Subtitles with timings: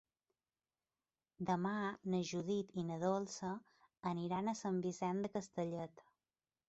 [1.49, 1.73] Demà
[2.13, 3.51] na Judit i na Dolça
[4.13, 6.05] aniran a Sant Vicenç de Castellet.